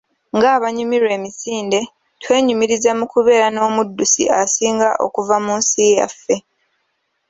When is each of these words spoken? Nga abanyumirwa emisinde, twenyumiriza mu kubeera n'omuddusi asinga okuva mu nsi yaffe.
Nga 0.35 0.47
abanyumirwa 0.57 1.11
emisinde, 1.17 1.79
twenyumiriza 2.21 2.91
mu 2.99 3.05
kubeera 3.13 3.47
n'omuddusi 3.51 4.23
asinga 4.41 4.89
okuva 5.05 5.35
mu 5.45 5.53
nsi 5.59 5.81
yaffe. 5.97 6.35